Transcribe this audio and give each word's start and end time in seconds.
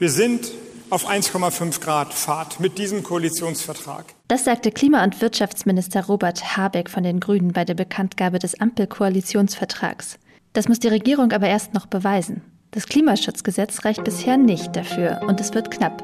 Wir 0.00 0.08
sind 0.08 0.50
auf 0.88 1.06
1,5 1.06 1.78
Grad 1.82 2.14
Fahrt 2.14 2.58
mit 2.58 2.78
diesem 2.78 3.02
Koalitionsvertrag. 3.02 4.06
Das 4.28 4.46
sagte 4.46 4.72
Klima- 4.72 5.04
und 5.04 5.20
Wirtschaftsminister 5.20 6.06
Robert 6.06 6.56
Habeck 6.56 6.88
von 6.88 7.02
den 7.02 7.20
Grünen 7.20 7.52
bei 7.52 7.66
der 7.66 7.74
Bekanntgabe 7.74 8.38
des 8.38 8.58
Ampelkoalitionsvertrags. 8.58 10.18
Das 10.54 10.68
muss 10.68 10.78
die 10.78 10.88
Regierung 10.88 11.32
aber 11.32 11.48
erst 11.48 11.74
noch 11.74 11.84
beweisen. 11.84 12.40
Das 12.70 12.86
Klimaschutzgesetz 12.86 13.84
reicht 13.84 14.02
bisher 14.02 14.38
nicht 14.38 14.74
dafür 14.74 15.20
und 15.28 15.38
es 15.38 15.52
wird 15.52 15.70
knapp. 15.70 16.02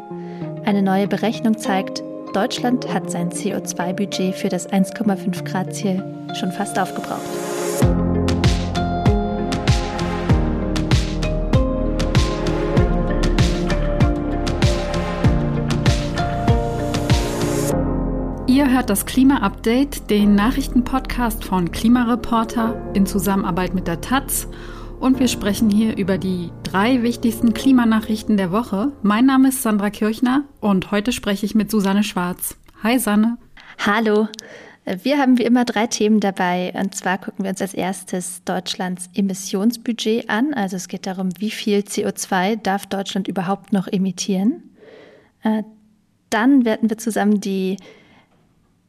Eine 0.66 0.82
neue 0.82 1.08
Berechnung 1.08 1.56
zeigt, 1.56 2.02
Deutschland 2.34 2.92
hat 2.92 3.10
sein 3.10 3.30
CO2-Budget 3.30 4.34
für 4.34 4.50
das 4.50 4.68
1,5 4.68 5.42
Grad-Ziel 5.42 6.04
schon 6.38 6.52
fast 6.52 6.78
aufgebraucht. 6.78 8.05
Ihr 18.56 18.72
hört 18.72 18.88
das 18.88 19.04
Klima-Update, 19.04 20.08
den 20.08 20.34
Nachrichtenpodcast 20.34 21.44
von 21.44 21.72
Klimareporter 21.72 22.90
in 22.94 23.04
Zusammenarbeit 23.04 23.74
mit 23.74 23.86
der 23.86 24.00
Taz 24.00 24.48
und 24.98 25.20
wir 25.20 25.28
sprechen 25.28 25.68
hier 25.68 25.94
über 25.98 26.16
die 26.16 26.50
drei 26.62 27.02
wichtigsten 27.02 27.52
Klimanachrichten 27.52 28.38
der 28.38 28.52
Woche. 28.52 28.92
Mein 29.02 29.26
Name 29.26 29.48
ist 29.48 29.62
Sandra 29.62 29.90
Kirchner 29.90 30.44
und 30.60 30.90
heute 30.90 31.12
spreche 31.12 31.44
ich 31.44 31.54
mit 31.54 31.70
Susanne 31.70 32.02
Schwarz. 32.02 32.56
Hi 32.82 32.98
Sanne. 32.98 33.36
Hallo. 33.84 34.26
Wir 35.02 35.18
haben 35.18 35.36
wie 35.36 35.44
immer 35.44 35.66
drei 35.66 35.86
Themen 35.86 36.20
dabei. 36.20 36.72
Und 36.80 36.94
zwar 36.94 37.18
gucken 37.18 37.44
wir 37.44 37.50
uns 37.50 37.60
als 37.60 37.74
erstes 37.74 38.42
Deutschlands 38.46 39.10
Emissionsbudget 39.14 40.30
an. 40.30 40.54
Also 40.54 40.76
es 40.76 40.88
geht 40.88 41.06
darum, 41.06 41.28
wie 41.40 41.50
viel 41.50 41.80
CO2 41.80 42.56
darf 42.56 42.86
Deutschland 42.86 43.28
überhaupt 43.28 43.74
noch 43.74 43.86
emittieren. 43.86 44.62
Äh, 45.42 45.62
dann 46.30 46.64
werten 46.64 46.88
wir 46.88 46.96
zusammen 46.96 47.38
die 47.38 47.76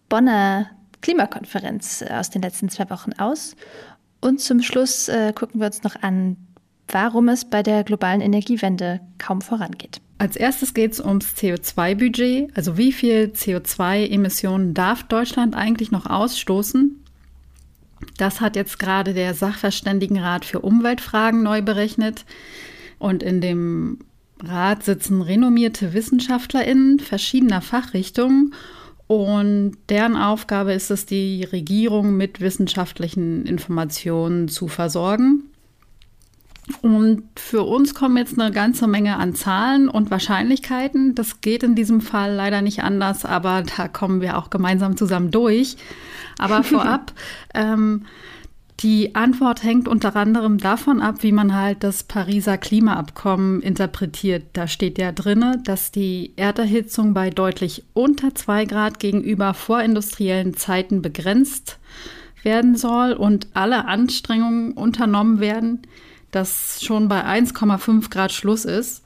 Bonner 0.09 0.67
Klimakonferenz 1.01 2.03
aus 2.09 2.29
den 2.29 2.41
letzten 2.41 2.69
zwei 2.69 2.89
Wochen 2.89 3.13
aus. 3.13 3.55
Und 4.21 4.41
zum 4.41 4.61
Schluss 4.61 5.09
äh, 5.09 5.33
gucken 5.33 5.59
wir 5.59 5.67
uns 5.67 5.83
noch 5.83 6.01
an, 6.01 6.37
warum 6.87 7.29
es 7.29 7.45
bei 7.45 7.63
der 7.63 7.83
globalen 7.83 8.21
Energiewende 8.21 9.01
kaum 9.17 9.41
vorangeht. 9.41 10.01
Als 10.17 10.35
erstes 10.35 10.73
geht 10.73 10.93
es 10.93 10.99
ums 10.99 11.35
CO2-Budget, 11.35 12.55
also 12.57 12.77
wie 12.77 12.91
viel 12.91 13.31
CO2-Emissionen 13.35 14.73
darf 14.73 15.03
Deutschland 15.03 15.55
eigentlich 15.55 15.91
noch 15.91 16.07
ausstoßen? 16.07 17.03
Das 18.17 18.41
hat 18.41 18.55
jetzt 18.55 18.79
gerade 18.79 19.13
der 19.13 19.35
Sachverständigenrat 19.35 20.45
für 20.45 20.59
Umweltfragen 20.61 21.43
neu 21.43 21.61
berechnet. 21.61 22.25
Und 22.97 23.21
in 23.21 23.41
dem 23.41 23.99
Rat 24.43 24.83
sitzen 24.83 25.21
renommierte 25.21 25.93
Wissenschaftlerinnen 25.93 26.99
verschiedener 26.99 27.61
Fachrichtungen 27.61 28.53
und 29.07 29.77
deren 29.87 30.17
Aufgabe 30.17 30.73
ist 30.73 30.91
es, 30.91 31.05
die 31.05 31.45
Regierung 31.45 32.17
mit 32.17 32.41
wissenschaftlichen 32.41 33.45
Informationen 33.45 34.49
zu 34.49 34.67
versorgen. 34.67 35.43
Und 36.81 37.23
für 37.37 37.63
uns 37.63 37.93
kommen 37.93 38.17
jetzt 38.17 38.37
eine 38.37 38.51
ganze 38.51 38.87
Menge 38.87 39.15
an 39.15 39.33
Zahlen 39.33 39.87
und 39.87 40.11
Wahrscheinlichkeiten. 40.11 41.15
Das 41.15 41.39
geht 41.39 41.63
in 41.63 41.75
diesem 41.75 42.01
Fall 42.01 42.33
leider 42.33 42.61
nicht 42.61 42.83
anders, 42.83 43.23
aber 43.23 43.63
da 43.77 43.87
kommen 43.87 44.19
wir 44.19 44.37
auch 44.37 44.49
gemeinsam 44.49 44.97
zusammen 44.97 45.31
durch. 45.31 45.77
Aber 46.37 46.63
vorab, 46.63 47.13
ähm, 47.53 48.05
die 48.79 49.15
Antwort 49.15 49.63
hängt 49.63 49.87
unter 49.87 50.15
anderem 50.15 50.59
davon 50.59 51.01
ab, 51.01 51.23
wie 51.23 51.31
man 51.31 51.55
halt 51.55 51.83
das 51.83 52.03
Pariser 52.03 52.59
Klimaabkommen 52.59 53.61
interpretiert. 53.61 54.45
Da 54.53 54.67
steht 54.67 54.99
ja 54.99 55.11
drin, 55.11 55.63
dass 55.63 55.91
die 55.91 56.33
Erderhitzung 56.35 57.15
bei 57.15 57.31
deutlich 57.31 57.83
unter 57.93 58.35
zwei 58.35 58.65
Grad 58.65 58.99
gegenüber 58.99 59.55
vorindustriellen 59.55 60.55
Zeiten 60.55 61.01
begrenzt 61.01 61.79
werden 62.43 62.75
soll 62.75 63.13
und 63.13 63.47
alle 63.55 63.85
Anstrengungen 63.85 64.73
unternommen 64.73 65.39
werden, 65.39 65.81
dass 66.29 66.83
schon 66.83 67.07
bei 67.07 67.25
1,5 67.25 68.11
Grad 68.11 68.31
Schluss 68.31 68.63
ist. 68.63 69.03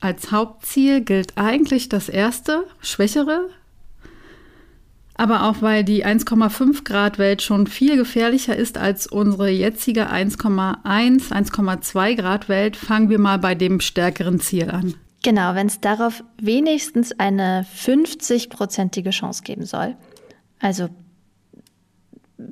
Als 0.00 0.32
Hauptziel 0.32 1.02
gilt 1.02 1.38
eigentlich 1.38 1.88
das 1.88 2.08
erste, 2.08 2.64
schwächere 2.80 3.48
aber 5.18 5.42
auch 5.48 5.60
weil 5.60 5.84
die 5.84 6.06
1,5 6.06 6.84
Grad 6.84 7.18
Welt 7.18 7.42
schon 7.42 7.66
viel 7.66 7.96
gefährlicher 7.96 8.56
ist 8.56 8.78
als 8.78 9.08
unsere 9.08 9.50
jetzige 9.50 10.10
1,1, 10.10 11.32
1,2 11.32 12.14
Grad 12.14 12.48
Welt, 12.48 12.76
fangen 12.76 13.10
wir 13.10 13.18
mal 13.18 13.38
bei 13.38 13.56
dem 13.56 13.80
stärkeren 13.80 14.40
Ziel 14.40 14.70
an. 14.70 14.94
Genau, 15.24 15.56
wenn 15.56 15.66
es 15.66 15.80
darauf 15.80 16.22
wenigstens 16.40 17.18
eine 17.18 17.66
50-prozentige 17.76 19.10
Chance 19.10 19.42
geben 19.42 19.66
soll. 19.66 19.96
Also 20.60 20.88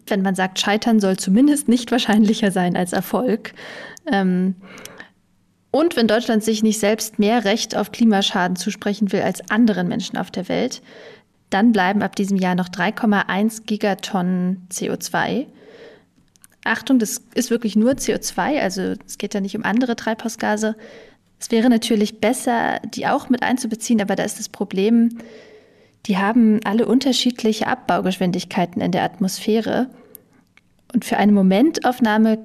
wenn 0.06 0.22
man 0.22 0.34
sagt, 0.34 0.58
Scheitern 0.58 0.98
soll 0.98 1.16
zumindest 1.16 1.68
nicht 1.68 1.92
wahrscheinlicher 1.92 2.50
sein 2.50 2.76
als 2.76 2.92
Erfolg. 2.92 3.54
Ähm, 4.10 4.56
und 5.70 5.94
wenn 5.94 6.08
Deutschland 6.08 6.42
sich 6.42 6.64
nicht 6.64 6.80
selbst 6.80 7.20
mehr 7.20 7.44
Recht 7.44 7.76
auf 7.76 7.92
Klimaschaden 7.92 8.56
zusprechen 8.56 9.12
will 9.12 9.22
als 9.22 9.48
anderen 9.50 9.86
Menschen 9.86 10.16
auf 10.16 10.32
der 10.32 10.48
Welt, 10.48 10.82
dann 11.56 11.72
bleiben 11.72 12.02
ab 12.02 12.14
diesem 12.16 12.36
Jahr 12.36 12.54
noch 12.54 12.68
3,1 12.68 13.64
Gigatonnen 13.64 14.66
CO2. 14.70 15.46
Achtung, 16.64 16.98
das 16.98 17.22
ist 17.34 17.48
wirklich 17.48 17.76
nur 17.76 17.92
CO2, 17.92 18.60
also 18.60 18.94
es 19.06 19.16
geht 19.16 19.32
ja 19.32 19.40
nicht 19.40 19.56
um 19.56 19.64
andere 19.64 19.96
Treibhausgase. 19.96 20.76
Es 21.40 21.50
wäre 21.50 21.70
natürlich 21.70 22.20
besser, 22.20 22.78
die 22.94 23.06
auch 23.06 23.30
mit 23.30 23.42
einzubeziehen, 23.42 24.02
aber 24.02 24.16
da 24.16 24.24
ist 24.24 24.38
das 24.38 24.50
Problem, 24.50 25.16
die 26.04 26.18
haben 26.18 26.60
alle 26.64 26.84
unterschiedliche 26.84 27.68
Abbaugeschwindigkeiten 27.68 28.82
in 28.82 28.92
der 28.92 29.04
Atmosphäre. 29.04 29.88
Und 30.92 31.06
für 31.06 31.16
eine 31.16 31.32
Momentaufnahme 31.32 32.38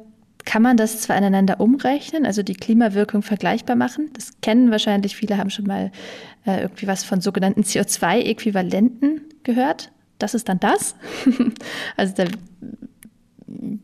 kann 0.46 0.62
man 0.62 0.78
das 0.78 1.02
zwar 1.02 1.16
aneinander 1.16 1.60
umrechnen, 1.60 2.26
also 2.26 2.44
die 2.44 2.56
Klimawirkung 2.56 3.22
vergleichbar 3.22 3.76
machen. 3.76 4.10
Das 4.14 4.32
kennen 4.42 4.72
wahrscheinlich 4.72 5.16
viele, 5.16 5.38
haben 5.38 5.50
schon 5.50 5.66
mal 5.66 5.92
äh, 6.46 6.62
irgendwie 6.62 6.88
was 6.88 7.04
von 7.04 7.22
sogenannten 7.22 7.62
CO2-Äquivalenten 7.62 9.22
gehört. 9.44 9.92
Das 10.18 10.34
ist 10.34 10.50
dann 10.50 10.60
das. 10.60 10.96
also 11.98 12.14
da, 12.16 12.26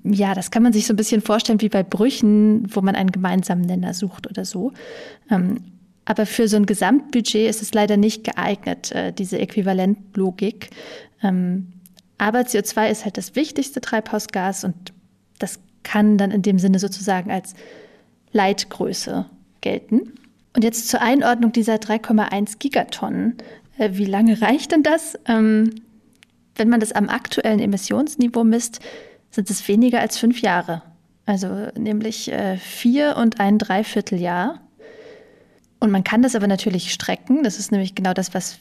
ja, 0.03 0.33
das 0.33 0.51
kann 0.51 0.63
man 0.63 0.73
sich 0.73 0.85
so 0.85 0.93
ein 0.93 0.97
bisschen 0.97 1.21
vorstellen 1.21 1.61
wie 1.61 1.69
bei 1.69 1.83
Brüchen, 1.83 2.73
wo 2.73 2.81
man 2.81 2.95
einen 2.95 3.11
gemeinsamen 3.11 3.61
Nenner 3.61 3.93
sucht 3.93 4.27
oder 4.27 4.45
so. 4.45 4.73
Ähm, 5.29 5.63
aber 6.05 6.25
für 6.25 6.47
so 6.47 6.55
ein 6.55 6.65
Gesamtbudget 6.65 7.49
ist 7.49 7.61
es 7.61 7.73
leider 7.73 7.97
nicht 7.97 8.23
geeignet, 8.23 8.91
äh, 8.93 9.11
diese 9.11 9.39
Äquivalentlogik. 9.39 10.69
Ähm, 11.21 11.73
aber 12.17 12.39
CO2 12.39 12.89
ist 12.89 13.03
halt 13.03 13.17
das 13.17 13.35
wichtigste 13.35 13.81
Treibhausgas 13.81 14.63
und 14.63 14.93
das 15.37 15.59
kann 15.83 16.17
dann 16.17 16.31
in 16.31 16.41
dem 16.41 16.59
Sinne 16.59 16.79
sozusagen 16.79 17.31
als 17.31 17.53
Leitgröße 18.31 19.25
gelten. 19.61 20.13
Und 20.55 20.63
jetzt 20.63 20.89
zur 20.89 21.01
Einordnung 21.01 21.51
dieser 21.51 21.75
3,1 21.75 22.57
Gigatonnen. 22.59 23.37
Äh, 23.77 23.91
wie 23.93 24.05
lange 24.05 24.41
reicht 24.41 24.71
denn 24.71 24.83
das? 24.83 25.17
Ähm, 25.27 25.75
wenn 26.55 26.69
man 26.69 26.79
das 26.79 26.91
am 26.91 27.09
aktuellen 27.09 27.59
Emissionsniveau 27.59 28.43
misst, 28.43 28.79
sind 29.29 29.49
es 29.49 29.67
weniger 29.67 29.99
als 29.99 30.17
fünf 30.17 30.41
Jahre. 30.41 30.81
Also 31.25 31.67
nämlich 31.77 32.31
äh, 32.31 32.57
vier 32.57 33.17
und 33.17 33.39
ein 33.39 33.59
Dreivierteljahr. 33.59 34.61
Und 35.79 35.91
man 35.91 36.03
kann 36.03 36.23
das 36.23 36.35
aber 36.35 36.47
natürlich 36.47 36.91
strecken. 36.91 37.43
Das 37.43 37.59
ist 37.59 37.71
nämlich 37.71 37.93
genau 37.93 38.13
das, 38.13 38.33
was 38.33 38.59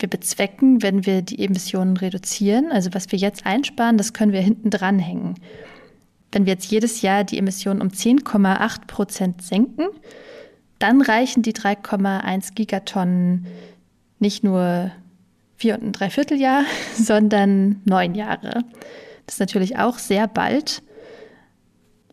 wir 0.00 0.08
bezwecken, 0.08 0.82
wenn 0.82 1.06
wir 1.06 1.22
die 1.22 1.44
Emissionen 1.44 1.96
reduzieren. 1.96 2.72
Also 2.72 2.90
was 2.92 3.12
wir 3.12 3.18
jetzt 3.18 3.46
einsparen, 3.46 3.98
das 3.98 4.12
können 4.12 4.32
wir 4.32 4.40
hinten 4.40 4.70
dranhängen. 4.70 5.34
Wenn 6.32 6.46
wir 6.46 6.54
jetzt 6.54 6.70
jedes 6.70 7.02
Jahr 7.02 7.24
die 7.24 7.38
Emissionen 7.38 7.80
um 7.80 7.88
10,8 7.88 8.86
Prozent 8.86 9.42
senken, 9.42 9.86
dann 10.78 11.00
reichen 11.00 11.42
die 11.42 11.54
3,1 11.54 12.54
Gigatonnen 12.54 13.46
nicht 14.18 14.44
nur 14.44 14.90
vier 15.56 15.74
und 15.74 15.84
ein 15.84 15.92
Dreivierteljahr, 15.92 16.64
sondern 16.94 17.80
neun 17.84 18.14
Jahre. 18.14 18.64
Das 19.26 19.36
ist 19.36 19.40
natürlich 19.40 19.78
auch 19.78 19.98
sehr 19.98 20.26
bald. 20.26 20.82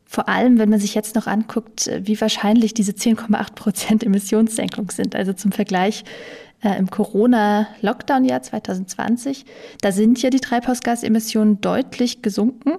Vor 0.06 0.30
allem, 0.30 0.60
wenn 0.60 0.70
man 0.70 0.80
sich 0.80 0.94
jetzt 0.94 1.16
noch 1.16 1.26
anguckt, 1.26 1.90
wie 2.02 2.20
wahrscheinlich 2.22 2.74
diese 2.74 2.92
10,8 2.92 3.56
Prozent 3.56 4.04
Emissionssenkung 4.04 4.92
sind. 4.92 5.16
Also 5.16 5.34
zum 5.34 5.52
Vergleich 5.52 6.04
äh, 6.64 6.78
im 6.78 6.90
Corona-Lockdown-Jahr 6.90 8.44
2020, 8.44 9.46
da 9.82 9.92
sind 9.92 10.22
ja 10.22 10.30
die 10.30 10.40
Treibhausgasemissionen 10.40 11.62
deutlich 11.62 12.22
gesunken 12.22 12.74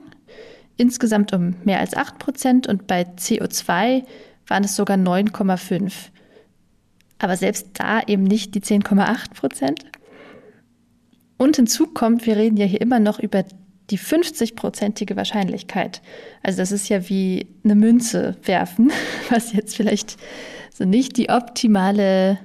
insgesamt 0.77 1.33
um 1.33 1.57
mehr 1.65 1.81
als 1.81 1.95
8 1.95 2.19
Prozent 2.19 2.67
und 2.67 2.87
bei 2.87 3.03
CO2 3.03 4.05
waren 4.47 4.65
es 4.65 4.77
sogar 4.77 4.97
9,5. 4.97 5.93
Aber 7.19 7.37
selbst 7.37 7.69
da 7.75 8.01
eben 8.07 8.25
nicht 8.25 8.55
die 8.55 8.61
10,8 8.61 9.35
Prozent. 9.35 9.85
Und 11.37 11.57
hinzu 11.57 11.87
kommt, 11.87 12.27
wir 12.27 12.37
reden 12.37 12.57
ja 12.57 12.67
hier 12.67 12.81
immer 12.81 13.01
noch 13.01 13.19
über 13.19 13.45
die 13.91 13.99
50-prozentige 13.99 15.17
Wahrscheinlichkeit. 15.17 16.01
Also 16.43 16.59
das 16.59 16.73
ist 16.73 16.89
ja 16.89 17.09
wie 17.09 17.47
eine 17.65 17.75
Münze 17.75 18.37
werfen, 18.43 18.93
was 19.31 19.53
jetzt 19.53 19.77
vielleicht 19.77 20.17
so 20.73 20.85
nicht 20.85 21.17
die 21.17 21.29
optimale 21.29 22.39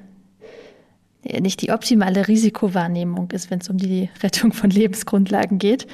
nicht 1.23 1.61
die 1.61 1.71
optimale 1.71 2.27
Risikowahrnehmung 2.27 3.29
ist, 3.31 3.51
wenn 3.51 3.59
es 3.59 3.69
um 3.69 3.77
die 3.77 4.09
Rettung 4.23 4.53
von 4.53 4.69
Lebensgrundlagen 4.69 5.59
geht. 5.59 5.85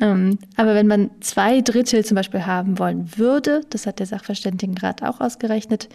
Ähm, 0.00 0.38
aber 0.56 0.74
wenn 0.74 0.86
man 0.86 1.10
zwei 1.20 1.62
Drittel 1.62 2.04
zum 2.04 2.14
Beispiel 2.14 2.44
haben 2.44 2.78
wollen 2.78 3.16
würde, 3.16 3.62
das 3.70 3.86
hat 3.86 3.98
der 3.98 4.06
Sachverständigenrat 4.06 5.02
auch 5.02 5.20
ausgerechnet, 5.20 5.88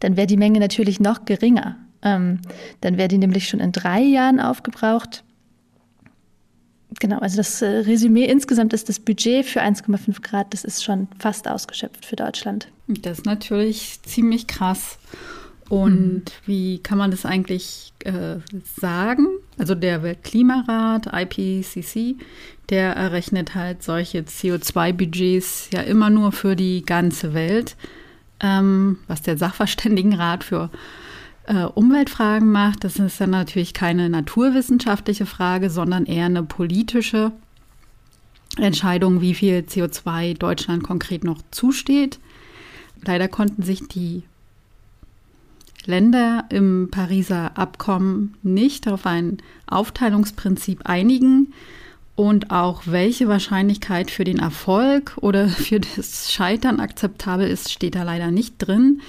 dann 0.00 0.16
wäre 0.16 0.26
die 0.26 0.36
Menge 0.36 0.58
natürlich 0.58 0.98
noch 0.98 1.24
geringer. 1.24 1.76
Ähm, 2.02 2.40
dann 2.80 2.98
wäre 2.98 3.08
die 3.08 3.18
nämlich 3.18 3.48
schon 3.48 3.60
in 3.60 3.72
drei 3.72 4.00
Jahren 4.00 4.40
aufgebraucht. 4.40 5.22
Genau, 7.00 7.18
also 7.18 7.36
das 7.36 7.62
äh, 7.62 7.66
Resümee 7.66 8.24
insgesamt 8.24 8.72
ist 8.72 8.88
das 8.88 9.00
Budget 9.00 9.46
für 9.46 9.62
1,5 9.62 10.22
Grad, 10.22 10.52
das 10.52 10.64
ist 10.64 10.84
schon 10.84 11.08
fast 11.18 11.48
ausgeschöpft 11.48 12.04
für 12.04 12.16
Deutschland. 12.16 12.68
Das 12.86 13.18
ist 13.18 13.26
natürlich 13.26 14.00
ziemlich 14.02 14.46
krass. 14.46 14.98
Und 15.68 16.24
mhm. 16.24 16.46
wie 16.46 16.78
kann 16.78 16.98
man 16.98 17.10
das 17.10 17.24
eigentlich 17.24 17.92
äh, 18.00 18.36
sagen? 18.80 19.26
Also 19.58 19.74
der 19.74 20.02
Weltklimarat, 20.02 21.08
IPCC, 21.12 22.16
der 22.68 22.94
errechnet 22.96 23.54
halt 23.54 23.82
solche 23.82 24.20
CO2-Budgets 24.20 25.70
ja 25.72 25.80
immer 25.80 26.10
nur 26.10 26.32
für 26.32 26.56
die 26.56 26.82
ganze 26.84 27.34
Welt. 27.34 27.76
Ähm, 28.40 28.98
was 29.06 29.22
der 29.22 29.38
Sachverständigenrat 29.38 30.44
für 30.44 30.70
äh, 31.46 31.64
Umweltfragen 31.64 32.50
macht, 32.50 32.84
das 32.84 32.98
ist 32.98 33.20
dann 33.20 33.30
natürlich 33.30 33.74
keine 33.74 34.10
naturwissenschaftliche 34.10 35.24
Frage, 35.24 35.70
sondern 35.70 36.04
eher 36.04 36.26
eine 36.26 36.42
politische 36.42 37.32
Entscheidung, 38.58 39.20
wie 39.20 39.34
viel 39.34 39.58
CO2 39.60 40.36
Deutschland 40.36 40.82
konkret 40.82 41.24
noch 41.24 41.40
zusteht. 41.50 42.18
Leider 43.04 43.28
konnten 43.28 43.62
sich 43.62 43.86
die 43.88 44.24
Länder 45.86 46.44
im 46.50 46.88
Pariser 46.90 47.56
Abkommen 47.58 48.36
nicht 48.42 48.88
auf 48.88 49.06
ein 49.06 49.38
Aufteilungsprinzip 49.66 50.82
einigen 50.84 51.52
und 52.16 52.50
auch 52.50 52.82
welche 52.86 53.28
Wahrscheinlichkeit 53.28 54.10
für 54.10 54.24
den 54.24 54.38
Erfolg 54.38 55.16
oder 55.20 55.48
für 55.48 55.80
das 55.80 56.32
Scheitern 56.32 56.80
akzeptabel 56.80 57.48
ist, 57.48 57.72
steht 57.72 57.94
da 57.94 58.02
leider 58.02 58.30
nicht 58.30 58.56
drin. 58.58 59.00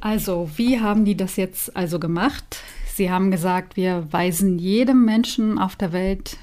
Also, 0.00 0.50
wie 0.56 0.80
haben 0.80 1.04
die 1.04 1.16
das 1.16 1.36
jetzt 1.36 1.76
also 1.76 1.98
gemacht? 1.98 2.62
Sie 2.94 3.10
haben 3.10 3.30
gesagt, 3.30 3.76
wir 3.76 4.06
weisen 4.10 4.58
jedem 4.58 5.04
Menschen 5.04 5.58
auf 5.58 5.76
der 5.76 5.92
Welt 5.92 6.38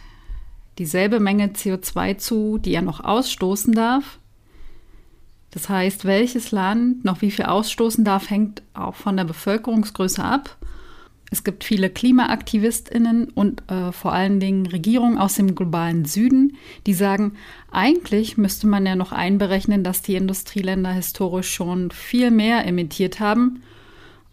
dieselbe 0.77 1.19
Menge 1.19 1.47
CO2 1.47 2.17
zu, 2.17 2.57
die 2.59 2.73
er 2.73 2.81
noch 2.81 2.99
ausstoßen 3.03 3.73
darf. 3.73 4.19
Das 5.57 5.69
heißt, 5.69 6.05
welches 6.05 6.51
Land 6.51 7.03
noch 7.03 7.23
wie 7.23 7.31
viel 7.31 7.45
ausstoßen 7.45 8.03
darf, 8.03 8.29
hängt 8.29 8.61
auch 8.75 8.93
von 8.93 9.17
der 9.17 9.23
Bevölkerungsgröße 9.23 10.23
ab. 10.23 10.55
Es 11.31 11.43
gibt 11.43 11.63
viele 11.63 11.89
Klimaaktivistinnen 11.89 13.29
und 13.29 13.63
äh, 13.67 13.91
vor 13.91 14.13
allen 14.13 14.39
Dingen 14.39 14.67
Regierungen 14.67 15.17
aus 15.17 15.33
dem 15.33 15.55
globalen 15.55 16.05
Süden, 16.05 16.57
die 16.85 16.93
sagen, 16.93 17.33
eigentlich 17.71 18.37
müsste 18.37 18.67
man 18.67 18.85
ja 18.85 18.95
noch 18.95 19.11
einberechnen, 19.11 19.83
dass 19.83 20.03
die 20.03 20.13
Industrieländer 20.13 20.91
historisch 20.91 21.51
schon 21.51 21.89
viel 21.89 22.29
mehr 22.29 22.67
emittiert 22.67 23.19
haben 23.19 23.63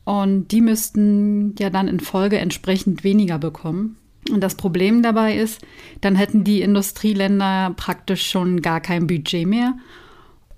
und 0.05 0.49
die 0.49 0.61
müssten 0.61 1.55
ja 1.59 1.71
dann 1.71 1.88
in 1.88 2.00
Folge 2.00 2.37
entsprechend 2.37 3.03
weniger 3.03 3.38
bekommen. 3.38 3.97
Und 4.31 4.43
das 4.43 4.56
Problem 4.56 5.03
dabei 5.03 5.38
ist, 5.38 5.62
dann 6.03 6.17
hätten 6.17 6.44
die 6.44 6.61
Industrieländer 6.61 7.73
praktisch 7.79 8.29
schon 8.29 8.61
gar 8.61 8.82
kein 8.82 9.06
Budget 9.06 9.47
mehr 9.47 9.73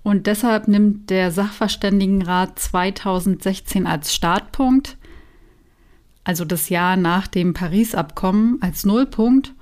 und 0.07 0.25
deshalb 0.25 0.69
nimmt 0.69 1.09
der 1.09 1.33
Sachverständigenrat 1.33 2.57
2016 2.57 3.85
als 3.85 4.15
Startpunkt, 4.15 4.95
also 6.23 6.45
das 6.45 6.69
Jahr 6.69 6.95
nach 6.95 7.27
dem 7.27 7.53
Paris-Abkommen, 7.53 8.57
als 8.61 8.85
Nullpunkt. 8.85 9.53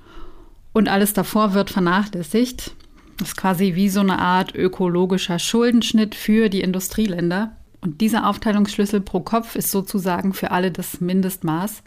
Und 0.72 0.88
alles 0.88 1.14
davor 1.14 1.52
wird 1.52 1.70
vernachlässigt. 1.70 2.76
Das 3.18 3.30
ist 3.30 3.36
quasi 3.36 3.74
wie 3.74 3.88
so 3.88 3.98
eine 3.98 4.20
Art 4.20 4.54
ökologischer 4.54 5.40
Schuldenschnitt 5.40 6.14
für 6.14 6.48
die 6.48 6.60
Industrieländer. 6.60 7.56
Und 7.80 8.00
dieser 8.00 8.28
Aufteilungsschlüssel 8.28 9.00
pro 9.00 9.18
Kopf 9.18 9.56
ist 9.56 9.72
sozusagen 9.72 10.32
für 10.32 10.52
alle 10.52 10.70
das 10.70 11.00
Mindestmaß. 11.00 11.82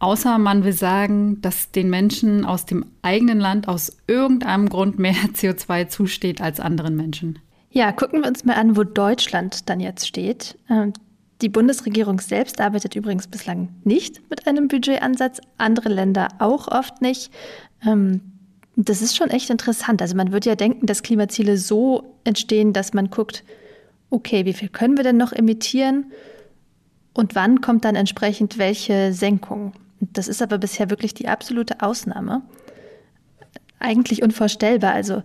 Außer 0.00 0.38
man 0.38 0.64
will 0.64 0.72
sagen, 0.72 1.40
dass 1.40 1.70
den 1.70 1.88
Menschen 1.88 2.44
aus 2.44 2.66
dem 2.66 2.84
eigenen 3.02 3.38
Land 3.38 3.68
aus 3.68 3.96
irgendeinem 4.08 4.68
Grund 4.68 4.98
mehr 4.98 5.14
CO2 5.34 5.86
zusteht 5.86 6.40
als 6.40 6.58
anderen 6.58 6.96
Menschen. 6.96 7.38
Ja, 7.74 7.90
gucken 7.90 8.22
wir 8.22 8.28
uns 8.28 8.44
mal 8.44 8.54
an, 8.54 8.76
wo 8.76 8.84
Deutschland 8.84 9.68
dann 9.68 9.80
jetzt 9.80 10.06
steht. 10.06 10.56
Ähm, 10.70 10.92
die 11.42 11.48
Bundesregierung 11.48 12.20
selbst 12.20 12.60
arbeitet 12.60 12.94
übrigens 12.94 13.26
bislang 13.26 13.68
nicht 13.82 14.22
mit 14.30 14.46
einem 14.46 14.68
Budgetansatz, 14.68 15.40
andere 15.58 15.88
Länder 15.88 16.28
auch 16.38 16.68
oft 16.68 17.02
nicht. 17.02 17.32
Ähm, 17.84 18.20
das 18.76 19.02
ist 19.02 19.16
schon 19.16 19.28
echt 19.28 19.50
interessant. 19.50 20.00
Also 20.02 20.14
man 20.14 20.30
würde 20.30 20.50
ja 20.50 20.54
denken, 20.54 20.86
dass 20.86 21.02
Klimaziele 21.02 21.56
so 21.56 22.14
entstehen, 22.22 22.72
dass 22.72 22.94
man 22.94 23.10
guckt, 23.10 23.42
okay, 24.08 24.44
wie 24.44 24.52
viel 24.52 24.68
können 24.68 24.96
wir 24.96 25.02
denn 25.02 25.16
noch 25.16 25.32
emittieren 25.32 26.12
und 27.12 27.34
wann 27.34 27.60
kommt 27.60 27.84
dann 27.84 27.96
entsprechend 27.96 28.56
welche 28.56 29.12
Senkung. 29.12 29.72
Das 29.98 30.28
ist 30.28 30.42
aber 30.42 30.58
bisher 30.58 30.90
wirklich 30.90 31.12
die 31.12 31.26
absolute 31.26 31.82
Ausnahme. 31.82 32.42
Eigentlich 33.80 34.22
unvorstellbar. 34.22 34.92
Also 34.92 35.24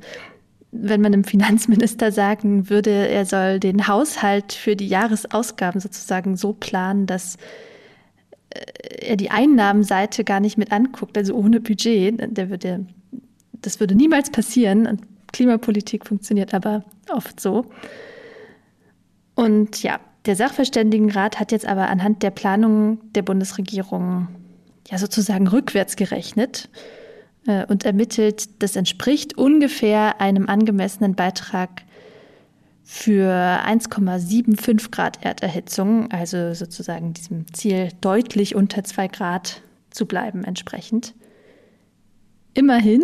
wenn 0.71 1.01
man 1.01 1.12
dem 1.12 1.24
Finanzminister 1.24 2.12
sagen 2.12 2.69
würde, 2.69 2.92
er 2.92 3.25
soll 3.25 3.60
den 3.60 3.88
Haushalt 3.88 4.54
für 4.54 4.75
die 4.75 4.88
Jahresausgaben 4.88 5.81
sozusagen 5.81 6.38
so 6.38 6.54
planen, 6.54 7.07
dass 7.07 7.38
äh, 8.50 9.10
er 9.10 9.16
die 9.16 9.31
Einnahmenseite 9.31 10.24
gar 10.24 10.39
nicht 10.39 10.57
mit 10.57 10.71
anguckt, 10.71 11.18
also 11.18 11.33
ohne 11.33 11.60
Budget, 11.60 12.38
der 12.38 12.50
würde, 12.50 12.86
das 13.54 13.80
würde 13.80 13.95
niemals 13.95 14.30
passieren. 14.30 14.86
Und 14.86 15.01
Klimapolitik 15.31 16.06
funktioniert 16.06 16.54
aber 16.54 16.83
oft 17.10 17.39
so. 17.39 17.66
Und 19.36 19.81
ja, 19.83 20.00
der 20.25 20.36
Sachverständigenrat 20.36 21.39
hat 21.39 21.51
jetzt 21.51 21.66
aber 21.66 21.89
anhand 21.89 22.21
der 22.24 22.31
Planung 22.31 23.00
der 23.13 23.21
Bundesregierung 23.21 24.27
ja 24.89 24.98
sozusagen 24.98 25.48
rückwärts 25.48 25.95
gerechnet 25.95 26.69
und 27.46 27.86
ermittelt, 27.86 28.62
das 28.62 28.76
entspricht 28.76 29.38
ungefähr 29.38 30.22
einem 30.22 30.48
angemessenen 30.48 31.16
Beitrag 31.16 31.84
für 32.84 33.32
1,75 33.32 34.92
Grad 34.92 35.24
Erderhitzung, 35.24 36.12
also 36.12 36.54
sozusagen 36.54 37.14
diesem 37.14 37.46
Ziel 37.54 37.90
deutlich 38.02 38.56
unter 38.56 38.84
2 38.84 39.08
Grad 39.10 39.62
zu 39.92 40.06
bleiben 40.06 40.44
entsprechend. 40.44 41.14
Immerhin. 42.56 43.04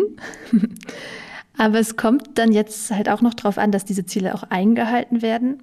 Aber 1.56 1.78
es 1.78 1.96
kommt 1.96 2.36
dann 2.36 2.52
jetzt 2.52 2.90
halt 2.90 3.08
auch 3.08 3.22
noch 3.22 3.34
darauf 3.34 3.58
an, 3.58 3.72
dass 3.72 3.84
diese 3.84 4.04
Ziele 4.04 4.34
auch 4.34 4.42
eingehalten 4.44 5.22
werden. 5.22 5.62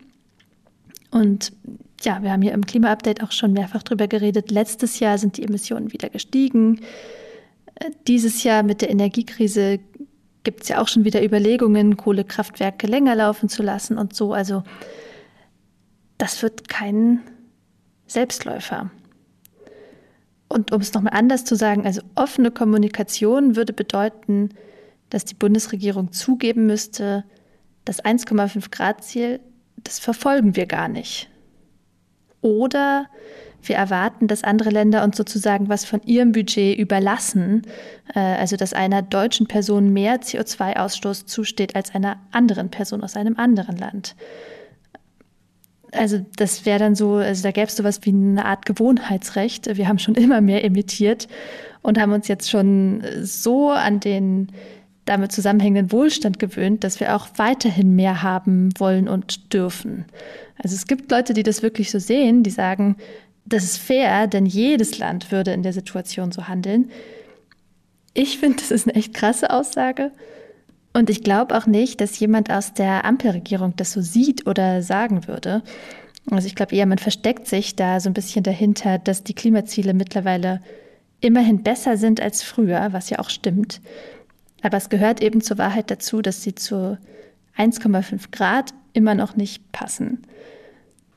Und 1.12 1.52
ja, 2.02 2.24
wir 2.24 2.32
haben 2.32 2.42
hier 2.42 2.54
im 2.54 2.66
Klima-Update 2.66 3.22
auch 3.24 3.32
schon 3.32 3.54
mehrfach 3.54 3.84
drüber 3.84 4.08
geredet. 4.08 4.52
Letztes 4.52 5.00
Jahr 5.00 5.18
sind 5.18 5.38
die 5.38 5.44
Emissionen 5.44 5.92
wieder 5.92 6.10
gestiegen. 6.10 6.80
Dieses 8.08 8.44
Jahr 8.44 8.64
mit 8.64 8.82
der 8.82 8.90
Energiekrise 8.90 9.80
gibt 10.44 10.64
es 10.64 10.70
ja 10.70 10.82
auch 10.82 10.88
schon 10.88 11.06
wieder 11.06 11.24
Überlegungen, 11.24 11.98
Kohlekraftwerke 11.98 12.88
länger 12.88 13.16
laufen 13.16 13.50
zu 13.50 13.64
lassen 13.64 13.98
und 13.98 14.16
so. 14.16 14.34
Also 14.34 14.64
das 16.18 16.42
wird 16.42 16.68
kein 16.70 17.22
Selbstläufer. 18.08 18.92
Und 20.48 20.72
um 20.72 20.82
es 20.82 20.94
nochmal 20.94 21.14
anders 21.14 21.46
zu 21.46 21.56
sagen, 21.56 21.86
also 21.86 22.02
offene 22.16 22.52
Kommunikation 22.52 23.56
würde 23.56 23.74
bedeuten, 23.74 24.50
dass 25.10 25.26
die 25.26 25.34
Bundesregierung 25.34 26.12
zugeben 26.12 26.66
müsste, 26.66 27.24
das 27.86 28.04
1,5 28.04 28.70
Grad 28.70 29.04
Ziel, 29.04 29.40
das 29.78 30.00
verfolgen 30.00 30.56
wir 30.56 30.66
gar 30.66 30.88
nicht. 30.88 31.30
Oder 32.42 33.08
wir 33.70 33.76
erwarten, 33.76 34.28
dass 34.28 34.44
andere 34.44 34.70
Länder 34.70 35.04
uns 35.04 35.18
sozusagen 35.18 35.70
was 35.70 35.86
von 35.86 36.02
ihrem 36.04 36.32
Budget 36.32 36.78
überlassen, 36.78 37.64
äh, 38.14 38.20
also 38.20 38.56
dass 38.56 38.74
einer 38.74 39.02
deutschen 39.02 39.48
Person 39.48 39.92
mehr 39.94 40.22
CO2-Ausstoß 40.22 41.26
zusteht 41.26 41.76
als 41.76 41.94
einer 41.94 42.18
anderen 42.32 42.70
Person 42.70 43.04
aus 43.04 43.16
einem 43.16 43.38
anderen 43.38 43.78
Land. 43.78 44.16
Also 45.92 46.26
das 46.38 46.66
wäre 46.66 46.80
dann 46.80 46.96
so, 46.96 47.16
also 47.16 47.44
da 47.44 47.52
gäbe 47.52 47.68
es 47.68 47.76
sowas 47.76 48.00
wie 48.04 48.10
eine 48.10 48.46
Art 48.46 48.66
Gewohnheitsrecht. 48.66 49.78
Wir 49.78 49.88
haben 49.88 50.00
schon 50.00 50.16
immer 50.16 50.42
mehr 50.42 50.64
emittiert 50.64 51.28
und 51.82 52.00
haben 52.00 52.14
uns 52.14 52.28
jetzt 52.28 52.50
schon 52.50 53.04
so 53.22 53.70
an 53.70 54.00
den 54.00 54.48
damit 55.06 55.32
zusammenhängenden 55.32 55.92
Wohlstand 55.92 56.40
gewöhnt, 56.40 56.84
dass 56.84 57.00
wir 57.00 57.16
auch 57.16 57.28
weiterhin 57.36 57.96
mehr 57.96 58.24
haben 58.24 58.70
wollen 58.78 59.10
und 59.10 59.54
dürfen. 59.54 60.06
Also 60.62 60.76
es 60.76 60.88
gibt 60.88 61.12
Leute, 61.12 61.34
die 61.34 61.44
das 61.44 61.62
wirklich 61.62 61.92
so 61.92 62.00
sehen, 62.00 62.44
die 62.44 62.50
sagen, 62.50 62.96
das 63.46 63.64
ist 63.64 63.78
fair, 63.78 64.28
denn 64.28 64.46
jedes 64.46 64.98
Land 64.98 65.32
würde 65.32 65.52
in 65.52 65.64
der 65.64 65.74
Situation 65.74 66.32
so 66.32 66.48
handeln. 66.48 66.90
Ich 68.14 68.38
finde, 68.40 68.58
das 68.58 68.72
ist 68.72 68.88
eine 68.88 68.96
echt 68.96 69.14
krasse 69.14 69.50
Aussage. 69.50 70.12
Und 70.94 71.10
ich 71.10 71.24
glaube 71.24 71.58
auch 71.58 71.66
nicht, 71.66 72.00
dass 72.02 72.20
jemand 72.20 72.52
aus 72.52 72.74
der 72.74 73.06
Ampelregierung 73.06 73.76
das 73.76 73.92
so 73.92 74.02
sieht 74.02 74.46
oder 74.46 74.84
sagen 74.84 75.28
würde. 75.28 75.64
Also 76.30 76.48
ich 76.48 76.56
glaube 76.56 76.76
eher, 76.76 76.86
man 76.86 77.00
versteckt 77.00 77.48
sich 77.48 77.76
da 77.76 78.00
so 78.00 78.10
ein 78.10 78.14
bisschen 78.14 78.44
dahinter, 78.44 79.00
dass 79.00 79.24
die 79.24 79.34
Klimaziele 79.34 79.94
mittlerweile 79.94 80.62
immerhin 81.20 81.64
besser 81.64 81.98
sind 81.98 82.22
als 82.22 82.44
früher, 82.44 82.90
was 82.92 83.10
ja 83.10 83.20
auch 83.20 83.30
stimmt. 83.30 83.82
Aber 84.62 84.78
es 84.78 84.90
gehört 84.90 85.22
eben 85.22 85.42
zur 85.42 85.58
Wahrheit 85.58 85.90
dazu, 85.90 86.22
dass 86.22 86.44
sie 86.44 86.56
zu 86.56 86.98
1,5 87.58 88.32
Grad 88.32 88.74
immer 88.94 89.16
noch 89.16 89.36
nicht 89.36 89.72
passen. 89.72 90.22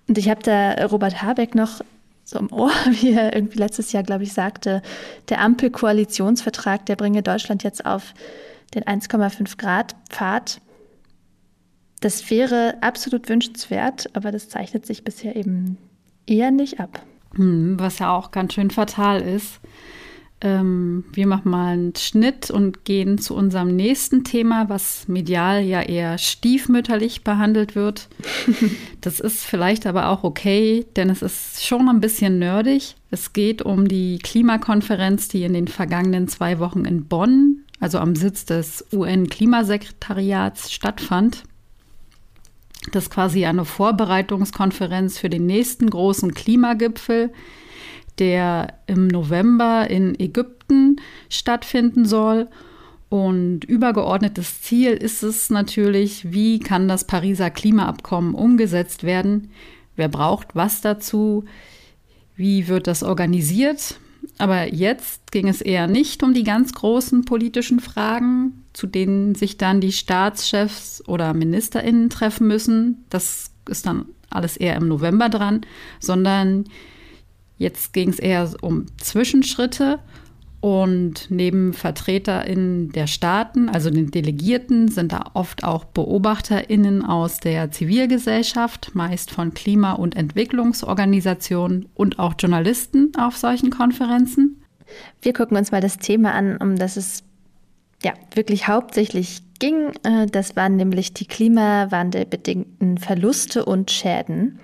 Und 0.09 0.19
ich 0.19 0.31
habe 0.31 0.43
da 0.43 0.87
Robert 0.87 1.23
Habeck 1.23 1.55
noch 1.55 1.83
so 2.27 2.39
im 2.39 2.53
Ohr, 2.53 2.73
wie 3.01 3.13
er 3.13 3.35
irgendwie 3.35 3.59
letztes 3.59 3.93
Jahr, 3.93 4.03
glaube 4.03 4.25
ich, 4.25 4.33
sagte, 4.33 4.83
der 5.31 5.41
Ampel-Koalitionsvertrag, 5.41 6.85
der 6.85 6.97
bringe 6.97 7.23
Deutschland 7.23 7.63
jetzt 7.63 7.87
auf 7.87 8.13
den 8.75 8.83
1,5 8.83 9.57
Grad 9.57 9.97
Pfad. 10.11 10.61
Das 12.01 12.29
wäre 12.31 12.75
absolut 12.83 13.29
wünschenswert, 13.29 14.11
aber 14.15 14.33
das 14.33 14.49
zeichnet 14.49 14.85
sich 14.85 15.05
bisher 15.05 15.37
eben 15.37 15.79
eher 16.27 16.51
nicht 16.51 16.81
ab. 16.81 17.01
Hm, 17.37 17.79
was 17.79 18.01
ja 18.01 18.15
auch 18.15 18.33
ganz 18.33 18.55
schön 18.55 18.71
fatal 18.71 19.23
ist. 19.23 19.61
Ähm, 20.47 21.03
wir 21.13 21.27
machen 21.27 21.51
mal 21.51 21.73
einen 21.73 21.97
Schnitt 21.97 22.53
und 22.53 22.85
gehen 22.85 23.19
zu 23.19 23.35
unserem 23.35 23.75
nächsten 23.75 24.23
Thema, 24.23 24.69
was 24.69 25.09
medial 25.09 25.65
ja 25.65 25.83
eher 25.83 26.19
stiefmütterlich 26.19 27.25
behandelt 27.25 27.75
wird. 27.75 28.09
das 29.01 29.19
ist 29.19 29.45
vielleicht 29.45 29.87
aber 29.87 30.09
auch 30.09 30.23
okay, 30.23 30.87
denn 30.95 31.11
es 31.11 31.23
ist 31.23 31.67
schon 31.67 31.89
ein 31.89 31.99
bisschen 31.99 32.39
nerdig. 32.39 32.95
Es 33.11 33.33
geht 33.33 33.61
um 33.61 33.89
die 33.89 34.21
Klimakonferenz, 34.21 35.27
die 35.27 35.43
in 35.43 35.53
den 35.53 35.67
vergangenen 35.67 36.29
zwei 36.29 36.61
Wochen 36.61 36.85
in 36.85 37.07
Bonn, 37.07 37.65
also 37.81 37.99
am 37.99 38.15
Sitz 38.15 38.45
des 38.45 38.87
UN-Klimasekretariats, 38.93 40.71
stattfand. 40.73 41.43
Das 42.93 43.05
ist 43.05 43.11
quasi 43.11 43.47
eine 43.47 43.65
Vorbereitungskonferenz 43.65 45.19
für 45.19 45.29
den 45.29 45.47
nächsten 45.47 45.91
großen 45.91 46.35
Klimagipfel 46.35 47.33
der 48.19 48.75
im 48.87 49.09
November 49.09 49.89
in 49.91 50.19
Ägypten 50.19 51.01
stattfinden 51.29 52.05
soll. 52.05 52.49
Und 53.09 53.65
übergeordnetes 53.65 54.63
Ziel 54.63 54.93
ist 54.93 55.23
es 55.23 55.51
natürlich, 55.51 56.33
wie 56.33 56.59
kann 56.59 56.89
das 56.89 57.07
Pariser 57.07 57.51
Klimaabkommen 57.51 58.35
umgesetzt 58.35 59.05
werden? 59.05 59.51
Wer 59.95 60.09
braucht 60.09 60.55
was 60.55 60.81
dazu? 60.81 61.45
Wie 62.35 62.69
wird 62.69 62.87
das 62.87 63.03
organisiert? 63.03 63.99
Aber 64.39 64.73
jetzt 64.73 65.33
ging 65.33 65.49
es 65.49 65.63
eher 65.63 65.87
nicht 65.87 66.23
um 66.23 66.35
die 66.35 66.45
ganz 66.45 66.75
großen 66.75 67.25
politischen 67.25 67.81
Fragen, 67.81 68.65
zu 68.73 68.87
denen 68.87 69.35
sich 69.35 69.57
dann 69.57 69.81
die 69.81 69.93
Staatschefs 69.93 71.03
oder 71.07 71.33
Ministerinnen 71.33 72.11
treffen 72.11 72.47
müssen. 72.47 73.05
Das 73.09 73.53
ist 73.69 73.87
dann 73.87 74.07
alles 74.29 74.57
eher 74.57 74.77
im 74.77 74.89
November 74.89 75.29
dran, 75.29 75.63
sondern 76.01 76.65
Jetzt 77.59 77.93
ging 77.93 78.11
es 78.11 78.19
eher 78.19 78.51
um 78.61 78.87
Zwischenschritte 78.99 79.99
und 80.61 81.27
neben 81.31 81.75
VertreterInnen 81.75 82.91
der 82.91 83.07
Staaten, 83.07 83.69
also 83.69 83.91
den 83.91 84.11
Delegierten, 84.11 84.89
sind 84.89 85.13
da 85.13 85.31
oft 85.35 85.65
auch 85.65 85.85
BeobachterInnen 85.85 87.05
aus 87.05 87.39
der 87.39 87.71
Zivilgesellschaft, 87.71 88.95
meist 88.95 89.31
von 89.31 89.55
Klima- 89.55 89.93
und 89.93 90.17
Entwicklungsorganisationen 90.17 91.89
und 91.95 92.19
auch 92.19 92.35
Journalisten 92.39 93.13
auf 93.19 93.37
solchen 93.37 93.71
Konferenzen. 93.71 94.63
Wir 95.23 95.33
gucken 95.33 95.57
uns 95.57 95.73
mal 95.73 95.81
das 95.81 95.99
Thema 95.99 96.33
an, 96.33 96.57
um 96.57 96.77
das 96.77 96.97
es 96.97 97.23
ja 98.03 98.15
wirklich 98.35 98.67
hauptsächlich 98.67 99.43
ging. 99.59 99.93
Äh, 100.03 100.27
das 100.27 100.57
waren 100.57 100.77
nämlich 100.77 101.13
die 101.15 101.27
klimawandelbedingten 101.27 102.99
Verluste 102.99 103.65
und 103.65 103.91
Schäden. 103.91 104.59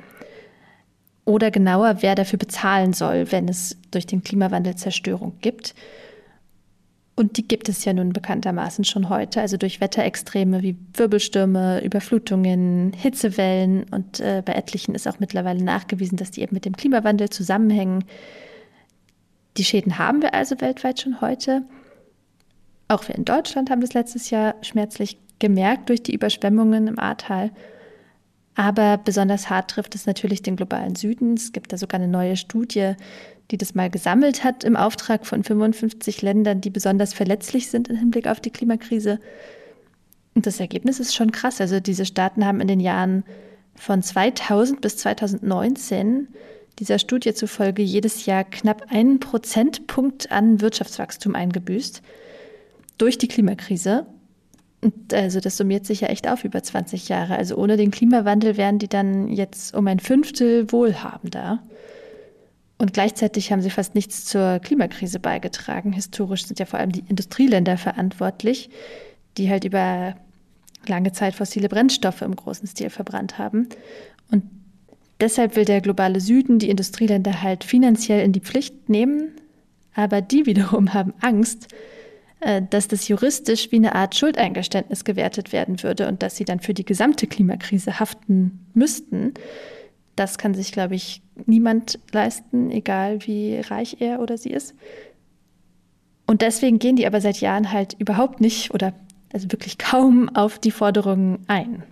Oder 1.24 1.50
genauer, 1.50 2.02
wer 2.02 2.14
dafür 2.14 2.38
bezahlen 2.38 2.92
soll, 2.92 3.30
wenn 3.30 3.48
es 3.48 3.76
durch 3.90 4.06
den 4.06 4.24
Klimawandel 4.24 4.74
Zerstörung 4.74 5.38
gibt. 5.40 5.74
Und 7.14 7.36
die 7.36 7.46
gibt 7.46 7.68
es 7.68 7.84
ja 7.84 7.92
nun 7.92 8.12
bekanntermaßen 8.12 8.84
schon 8.84 9.08
heute, 9.08 9.40
also 9.40 9.56
durch 9.56 9.80
Wetterextreme 9.80 10.62
wie 10.62 10.76
Wirbelstürme, 10.94 11.84
Überflutungen, 11.84 12.92
Hitzewellen. 12.94 13.84
Und 13.90 14.18
äh, 14.18 14.42
bei 14.44 14.54
etlichen 14.54 14.94
ist 14.94 15.06
auch 15.06 15.20
mittlerweile 15.20 15.62
nachgewiesen, 15.62 16.16
dass 16.16 16.30
die 16.30 16.40
eben 16.40 16.54
mit 16.54 16.64
dem 16.64 16.76
Klimawandel 16.76 17.28
zusammenhängen. 17.28 18.04
Die 19.58 19.64
Schäden 19.64 19.98
haben 19.98 20.22
wir 20.22 20.34
also 20.34 20.60
weltweit 20.60 21.00
schon 21.00 21.20
heute. 21.20 21.62
Auch 22.88 23.06
wir 23.06 23.14
in 23.14 23.24
Deutschland 23.24 23.70
haben 23.70 23.82
das 23.82 23.94
letztes 23.94 24.30
Jahr 24.30 24.54
schmerzlich 24.62 25.18
gemerkt 25.38 25.90
durch 25.90 26.02
die 26.02 26.14
Überschwemmungen 26.14 26.86
im 26.86 26.98
Ahrtal. 26.98 27.50
Aber 28.54 28.98
besonders 28.98 29.48
hart 29.48 29.70
trifft 29.70 29.94
es 29.94 30.06
natürlich 30.06 30.42
den 30.42 30.56
globalen 30.56 30.94
Süden. 30.94 31.34
Es 31.34 31.52
gibt 31.52 31.72
da 31.72 31.78
sogar 31.78 32.00
eine 32.00 32.10
neue 32.10 32.36
Studie, 32.36 32.94
die 33.50 33.56
das 33.56 33.74
mal 33.74 33.90
gesammelt 33.90 34.44
hat 34.44 34.64
im 34.64 34.76
Auftrag 34.76 35.26
von 35.26 35.42
55 35.42 36.22
Ländern, 36.22 36.60
die 36.60 36.70
besonders 36.70 37.14
verletzlich 37.14 37.68
sind 37.68 37.88
im 37.88 37.96
Hinblick 37.96 38.26
auf 38.26 38.40
die 38.40 38.50
Klimakrise. 38.50 39.20
Und 40.34 40.46
das 40.46 40.60
Ergebnis 40.60 41.00
ist 41.00 41.14
schon 41.14 41.32
krass. 41.32 41.60
Also 41.60 41.80
diese 41.80 42.06
Staaten 42.06 42.44
haben 42.44 42.60
in 42.60 42.68
den 42.68 42.80
Jahren 42.80 43.24
von 43.74 44.02
2000 44.02 44.80
bis 44.80 44.98
2019 44.98 46.28
dieser 46.78 46.98
Studie 46.98 47.34
zufolge 47.34 47.82
jedes 47.82 48.26
Jahr 48.26 48.44
knapp 48.44 48.86
einen 48.88 49.20
Prozentpunkt 49.20 50.30
an 50.30 50.60
Wirtschaftswachstum 50.60 51.34
eingebüßt 51.34 52.02
durch 52.98 53.18
die 53.18 53.28
Klimakrise. 53.28 54.06
Und 54.82 55.14
also 55.14 55.38
das 55.38 55.56
summiert 55.56 55.86
sich 55.86 56.00
ja 56.00 56.08
echt 56.08 56.28
auf 56.28 56.44
über 56.44 56.62
20 56.62 57.08
Jahre. 57.08 57.36
Also 57.36 57.56
ohne 57.56 57.76
den 57.76 57.92
Klimawandel 57.92 58.56
wären 58.56 58.78
die 58.78 58.88
dann 58.88 59.28
jetzt 59.28 59.74
um 59.74 59.86
ein 59.86 60.00
Fünftel 60.00 60.70
wohlhabender. 60.72 61.60
Und 62.78 62.92
gleichzeitig 62.92 63.52
haben 63.52 63.62
sie 63.62 63.70
fast 63.70 63.94
nichts 63.94 64.24
zur 64.24 64.58
Klimakrise 64.58 65.20
beigetragen. 65.20 65.92
Historisch 65.92 66.46
sind 66.46 66.58
ja 66.58 66.66
vor 66.66 66.80
allem 66.80 66.90
die 66.90 67.04
Industrieländer 67.08 67.78
verantwortlich, 67.78 68.70
die 69.36 69.48
halt 69.48 69.64
über 69.64 70.16
lange 70.88 71.12
Zeit 71.12 71.36
fossile 71.36 71.68
Brennstoffe 71.68 72.22
im 72.22 72.34
großen 72.34 72.66
Stil 72.66 72.90
verbrannt 72.90 73.38
haben. 73.38 73.68
Und 74.32 74.42
deshalb 75.20 75.54
will 75.54 75.64
der 75.64 75.80
globale 75.80 76.20
Süden 76.20 76.58
die 76.58 76.70
Industrieländer 76.70 77.40
halt 77.40 77.62
finanziell 77.62 78.24
in 78.24 78.32
die 78.32 78.40
Pflicht 78.40 78.88
nehmen. 78.88 79.28
Aber 79.94 80.20
die 80.20 80.44
wiederum 80.46 80.92
haben 80.92 81.14
Angst, 81.20 81.68
dass 82.70 82.88
das 82.88 83.06
juristisch 83.06 83.70
wie 83.70 83.76
eine 83.76 83.94
Art 83.94 84.16
Schuldeingeständnis 84.16 85.04
gewertet 85.04 85.52
werden 85.52 85.82
würde 85.82 86.08
und 86.08 86.22
dass 86.22 86.36
sie 86.36 86.44
dann 86.44 86.60
für 86.60 86.74
die 86.74 86.84
gesamte 86.84 87.26
Klimakrise 87.26 88.00
haften 88.00 88.66
müssten. 88.74 89.34
Das 90.16 90.38
kann 90.38 90.54
sich, 90.54 90.72
glaube 90.72 90.94
ich, 90.94 91.22
niemand 91.46 91.98
leisten, 92.10 92.70
egal 92.70 93.26
wie 93.26 93.60
reich 93.60 93.98
er 94.00 94.20
oder 94.20 94.36
sie 94.36 94.50
ist. 94.50 94.74
Und 96.26 96.42
deswegen 96.42 96.78
gehen 96.78 96.96
die 96.96 97.06
aber 97.06 97.20
seit 97.20 97.40
Jahren 97.40 97.72
halt 97.72 97.94
überhaupt 97.98 98.40
nicht 98.40 98.74
oder 98.74 98.92
also 99.32 99.50
wirklich 99.50 99.78
kaum 99.78 100.28
auf 100.34 100.58
die 100.58 100.70
Forderungen 100.70 101.40
ein. 101.46 101.84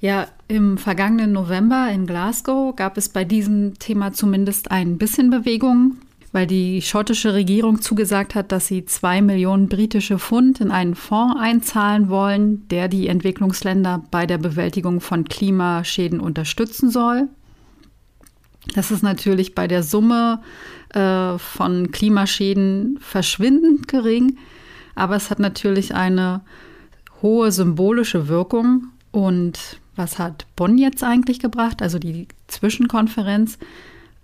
Ja, 0.00 0.28
im 0.48 0.76
vergangenen 0.78 1.32
November 1.32 1.90
in 1.90 2.06
Glasgow 2.06 2.74
gab 2.74 2.96
es 2.96 3.08
bei 3.08 3.24
diesem 3.24 3.78
Thema 3.78 4.12
zumindest 4.12 4.70
ein 4.70 4.98
bisschen 4.98 5.30
Bewegung 5.30 5.96
weil 6.32 6.46
die 6.46 6.82
schottische 6.82 7.34
Regierung 7.34 7.80
zugesagt 7.80 8.34
hat, 8.34 8.52
dass 8.52 8.66
sie 8.66 8.84
zwei 8.84 9.22
Millionen 9.22 9.68
britische 9.68 10.18
Pfund 10.18 10.60
in 10.60 10.70
einen 10.70 10.94
Fonds 10.94 11.36
einzahlen 11.38 12.08
wollen, 12.08 12.66
der 12.68 12.88
die 12.88 13.08
Entwicklungsländer 13.08 14.04
bei 14.10 14.26
der 14.26 14.38
Bewältigung 14.38 15.00
von 15.00 15.24
Klimaschäden 15.24 16.20
unterstützen 16.20 16.90
soll. 16.90 17.28
Das 18.74 18.90
ist 18.90 19.02
natürlich 19.02 19.54
bei 19.54 19.68
der 19.68 19.82
Summe 19.82 20.40
äh, 20.90 21.38
von 21.38 21.92
Klimaschäden 21.92 22.98
verschwindend 23.00 23.88
gering, 23.88 24.38
aber 24.94 25.16
es 25.16 25.30
hat 25.30 25.38
natürlich 25.38 25.94
eine 25.94 26.40
hohe 27.22 27.52
symbolische 27.52 28.28
Wirkung. 28.28 28.88
Und 29.12 29.80
was 29.94 30.18
hat 30.18 30.46
Bonn 30.56 30.78
jetzt 30.78 31.02
eigentlich 31.02 31.38
gebracht, 31.38 31.80
also 31.80 31.98
die 31.98 32.28
Zwischenkonferenz? 32.48 33.58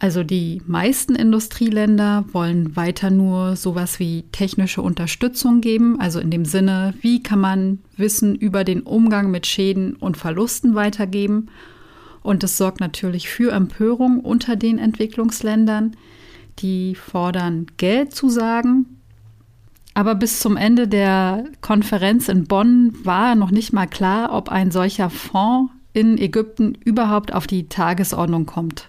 Also 0.02 0.24
die 0.24 0.60
meisten 0.66 1.14
Industrieländer 1.14 2.24
wollen 2.32 2.74
weiter 2.74 3.08
nur 3.08 3.54
sowas 3.54 4.00
wie 4.00 4.24
technische 4.32 4.82
Unterstützung 4.82 5.60
geben, 5.60 6.00
also 6.00 6.18
in 6.18 6.28
dem 6.28 6.44
Sinne, 6.44 6.94
wie 7.02 7.22
kann 7.22 7.38
man 7.38 7.78
Wissen 7.96 8.34
über 8.34 8.64
den 8.64 8.80
Umgang 8.80 9.30
mit 9.30 9.46
Schäden 9.46 9.94
und 9.94 10.16
Verlusten 10.16 10.74
weitergeben. 10.74 11.50
Und 12.20 12.42
es 12.42 12.56
sorgt 12.56 12.80
natürlich 12.80 13.28
für 13.28 13.52
Empörung 13.52 14.18
unter 14.18 14.56
den 14.56 14.80
Entwicklungsländern, 14.80 15.96
die 16.58 16.96
fordern 16.96 17.66
Geldzusagen. 17.76 18.98
Aber 19.94 20.16
bis 20.16 20.40
zum 20.40 20.56
Ende 20.56 20.88
der 20.88 21.44
Konferenz 21.60 22.28
in 22.28 22.46
Bonn 22.46 22.92
war 23.04 23.36
noch 23.36 23.52
nicht 23.52 23.72
mal 23.72 23.86
klar, 23.86 24.32
ob 24.32 24.48
ein 24.48 24.72
solcher 24.72 25.10
Fonds 25.10 25.72
in 25.92 26.18
Ägypten 26.18 26.76
überhaupt 26.84 27.32
auf 27.32 27.46
die 27.46 27.68
Tagesordnung 27.68 28.46
kommt. 28.46 28.88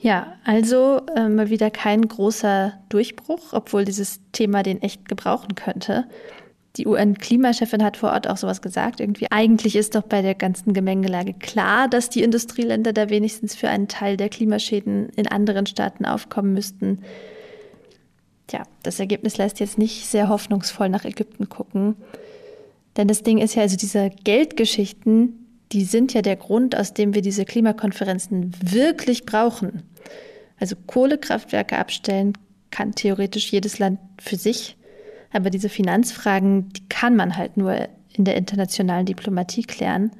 Ja, 0.00 0.34
also 0.44 1.02
äh, 1.14 1.28
mal 1.28 1.50
wieder 1.50 1.70
kein 1.70 2.08
großer 2.08 2.72
Durchbruch, 2.88 3.52
obwohl 3.52 3.84
dieses 3.84 4.20
Thema 4.32 4.62
den 4.62 4.80
echt 4.80 5.06
gebrauchen 5.08 5.54
könnte. 5.54 6.06
die 6.76 6.86
UN-Klimachefin 6.86 7.82
hat 7.82 7.96
vor 7.96 8.12
Ort 8.12 8.28
auch 8.28 8.36
sowas 8.36 8.62
gesagt. 8.62 9.00
Irgendwie 9.00 9.26
eigentlich 9.30 9.76
ist 9.76 9.96
doch 9.96 10.02
bei 10.02 10.22
der 10.22 10.34
ganzen 10.36 10.72
Gemengelage 10.72 11.34
klar, 11.34 11.88
dass 11.88 12.08
die 12.08 12.22
Industrieländer 12.22 12.92
da 12.92 13.10
wenigstens 13.10 13.54
für 13.56 13.68
einen 13.68 13.88
Teil 13.88 14.16
der 14.16 14.28
Klimaschäden 14.28 15.10
in 15.16 15.26
anderen 15.26 15.66
Staaten 15.66 16.06
aufkommen 16.06 16.54
müssten. 16.54 17.00
Tja, 18.46 18.62
das 18.82 19.00
Ergebnis 19.00 19.36
lässt 19.36 19.60
jetzt 19.60 19.78
nicht 19.78 20.06
sehr 20.06 20.28
hoffnungsvoll 20.28 20.88
nach 20.88 21.04
Ägypten 21.04 21.48
gucken. 21.48 21.96
Denn 22.96 23.08
das 23.08 23.22
Ding 23.22 23.38
ist 23.38 23.54
ja, 23.56 23.62
also 23.62 23.76
diese 23.76 24.10
Geldgeschichten, 24.24 25.40
die 25.72 25.84
sind 25.84 26.14
ja 26.14 26.22
der 26.22 26.36
Grund, 26.36 26.76
aus 26.76 26.94
dem 26.94 27.14
wir 27.14 27.22
diese 27.22 27.44
Klimakonferenzen 27.44 28.52
wirklich 28.62 29.26
brauchen. 29.26 29.82
Also 30.58 30.76
Kohlekraftwerke 30.86 31.78
abstellen 31.78 32.34
kann 32.70 32.92
theoretisch 32.94 33.50
jedes 33.50 33.78
Land 33.78 33.98
für 34.20 34.36
sich. 34.36 34.76
Aber 35.32 35.50
diese 35.50 35.68
Finanzfragen, 35.68 36.68
die 36.70 36.88
kann 36.88 37.16
man 37.16 37.36
halt 37.36 37.56
nur 37.56 37.88
in 38.12 38.24
der 38.24 38.36
internationalen 38.36 39.06
Diplomatie 39.06 39.62
klären. 39.62 40.10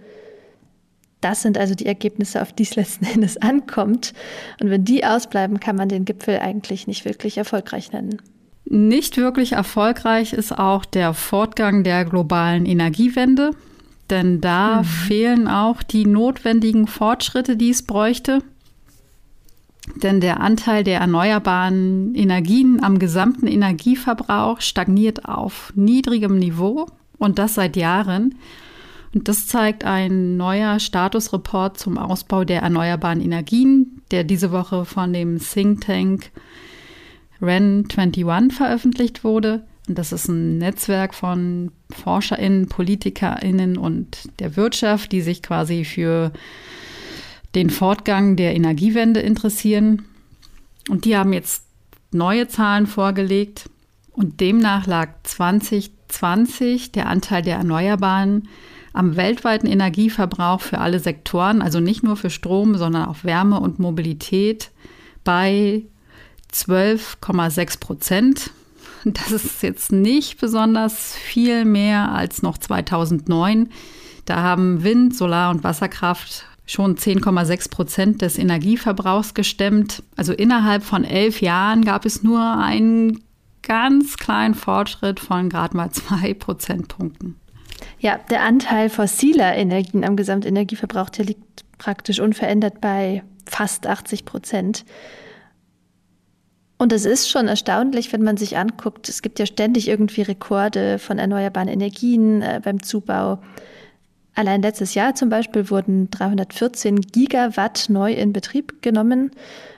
Das 1.20 1.42
sind 1.42 1.58
also 1.58 1.74
die 1.74 1.86
Ergebnisse, 1.86 2.40
auf 2.40 2.52
die 2.52 2.62
es 2.62 2.76
letzten 2.76 3.04
Endes 3.14 3.36
ankommt. 3.36 4.14
Und 4.60 4.70
wenn 4.70 4.84
die 4.84 5.04
ausbleiben, 5.04 5.60
kann 5.60 5.76
man 5.76 5.88
den 5.88 6.04
Gipfel 6.04 6.38
eigentlich 6.38 6.86
nicht 6.86 7.04
wirklich 7.04 7.38
erfolgreich 7.38 7.92
nennen. 7.92 8.20
Nicht 8.64 9.16
wirklich 9.16 9.52
erfolgreich 9.52 10.32
ist 10.32 10.56
auch 10.56 10.84
der 10.84 11.12
Fortgang 11.12 11.82
der 11.82 12.04
globalen 12.04 12.66
Energiewende, 12.66 13.50
denn 14.10 14.40
da 14.40 14.82
mhm. 14.82 14.84
fehlen 14.84 15.48
auch 15.48 15.82
die 15.82 16.06
notwendigen 16.06 16.86
Fortschritte, 16.86 17.56
die 17.56 17.70
es 17.70 17.82
bräuchte. 17.82 18.42
Denn 19.96 20.20
der 20.20 20.40
Anteil 20.40 20.84
der 20.84 21.00
erneuerbaren 21.00 22.14
Energien 22.14 22.82
am 22.82 22.98
gesamten 22.98 23.46
Energieverbrauch 23.46 24.60
stagniert 24.60 25.26
auf 25.26 25.72
niedrigem 25.74 26.38
Niveau 26.38 26.86
und 27.18 27.38
das 27.38 27.54
seit 27.54 27.76
Jahren. 27.76 28.34
Und 29.14 29.28
das 29.28 29.46
zeigt 29.46 29.84
ein 29.84 30.36
neuer 30.36 30.78
Statusreport 30.78 31.78
zum 31.78 31.98
Ausbau 31.98 32.44
der 32.44 32.62
erneuerbaren 32.62 33.20
Energien, 33.20 34.02
der 34.10 34.24
diese 34.24 34.52
Woche 34.52 34.84
von 34.84 35.12
dem 35.12 35.38
Think 35.38 35.80
Tank 35.82 36.30
REN 37.42 37.86
21 37.90 38.56
veröffentlicht 38.56 39.24
wurde. 39.24 39.64
Und 39.88 39.98
das 39.98 40.12
ist 40.12 40.28
ein 40.28 40.58
Netzwerk 40.58 41.14
von 41.14 41.72
ForscherInnen, 41.90 42.68
PolitikerInnen 42.68 43.76
und 43.76 44.28
der 44.38 44.56
Wirtschaft, 44.56 45.10
die 45.10 45.22
sich 45.22 45.42
quasi 45.42 45.84
für 45.84 46.32
den 47.54 47.70
Fortgang 47.70 48.36
der 48.36 48.54
Energiewende 48.54 49.20
interessieren. 49.20 50.04
Und 50.88 51.04
die 51.04 51.16
haben 51.16 51.32
jetzt 51.32 51.64
neue 52.12 52.48
Zahlen 52.48 52.86
vorgelegt. 52.86 53.68
Und 54.12 54.40
demnach 54.40 54.86
lag 54.86 55.10
2020 55.22 56.92
der 56.92 57.08
Anteil 57.08 57.42
der 57.42 57.56
Erneuerbaren 57.56 58.48
am 58.92 59.16
weltweiten 59.16 59.66
Energieverbrauch 59.66 60.60
für 60.60 60.78
alle 60.78 60.98
Sektoren, 60.98 61.62
also 61.62 61.78
nicht 61.78 62.02
nur 62.02 62.16
für 62.16 62.30
Strom, 62.30 62.76
sondern 62.76 63.04
auch 63.06 63.22
Wärme 63.22 63.60
und 63.60 63.78
Mobilität, 63.78 64.70
bei 65.22 65.82
12,6 66.52 67.80
Prozent. 67.80 68.50
Das 69.04 69.30
ist 69.30 69.62
jetzt 69.62 69.92
nicht 69.92 70.38
besonders 70.40 71.14
viel 71.14 71.64
mehr 71.64 72.12
als 72.12 72.42
noch 72.42 72.58
2009. 72.58 73.70
Da 74.26 74.42
haben 74.42 74.84
Wind, 74.84 75.16
Solar 75.16 75.50
und 75.50 75.64
Wasserkraft 75.64 76.44
schon 76.70 76.96
10,6 76.96 77.70
Prozent 77.70 78.22
des 78.22 78.38
Energieverbrauchs 78.38 79.34
gestemmt. 79.34 80.02
Also 80.16 80.32
innerhalb 80.32 80.84
von 80.84 81.04
elf 81.04 81.40
Jahren 81.40 81.84
gab 81.84 82.04
es 82.04 82.22
nur 82.22 82.40
einen 82.40 83.24
ganz 83.62 84.16
kleinen 84.16 84.54
Fortschritt 84.54 85.18
von 85.20 85.48
gerade 85.48 85.76
mal 85.76 85.90
zwei 85.90 86.32
Prozentpunkten. 86.34 87.36
Ja, 87.98 88.18
der 88.30 88.42
Anteil 88.42 88.88
fossiler 88.88 89.56
Energien 89.56 90.04
am 90.04 90.16
Gesamtenergieverbrauch, 90.16 91.10
der 91.10 91.24
liegt 91.24 91.64
praktisch 91.78 92.20
unverändert 92.20 92.80
bei 92.80 93.24
fast 93.46 93.86
80 93.86 94.24
Prozent. 94.24 94.84
Und 96.78 96.92
es 96.92 97.04
ist 97.04 97.28
schon 97.28 97.48
erstaunlich, 97.48 98.12
wenn 98.12 98.22
man 98.22 98.36
sich 98.36 98.56
anguckt, 98.56 99.08
es 99.08 99.22
gibt 99.22 99.38
ja 99.38 99.44
ständig 99.44 99.88
irgendwie 99.88 100.22
Rekorde 100.22 100.98
von 100.98 101.18
erneuerbaren 101.18 101.68
Energien 101.68 102.42
äh, 102.42 102.60
beim 102.62 102.82
Zubau. 102.82 103.40
Allein 104.34 104.62
letztes 104.62 104.94
Jahr 104.94 105.14
zum 105.14 105.28
Beispiel 105.28 105.70
wurden 105.70 106.10
314 106.10 107.00
Gigawatt 107.00 107.86
neu 107.88 108.12
in 108.12 108.32
Betrieb 108.32 108.80
genommen. 108.82 109.32